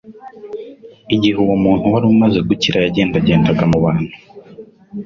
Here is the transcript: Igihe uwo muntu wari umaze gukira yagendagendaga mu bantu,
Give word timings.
Igihe 1.15 1.37
uwo 1.43 1.55
muntu 1.63 1.85
wari 1.93 2.05
umaze 2.13 2.39
gukira 2.49 2.77
yagendagendaga 2.85 3.63
mu 3.71 3.77
bantu, 3.85 4.13